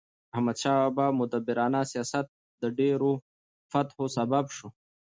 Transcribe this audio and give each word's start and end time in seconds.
احمدشاه 0.35 0.77
بابا 0.95 1.07
مدبرانه 1.19 1.81
سیاست 1.91 2.25
د 2.61 2.63
ډیرو 2.77 3.11
فتحو 3.71 4.05
سبب 4.17 4.45
سو. 4.57 4.67